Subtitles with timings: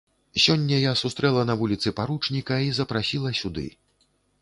[0.45, 3.71] Сёння я сустрэла на вуліцы паручніка і запрасіла сюды.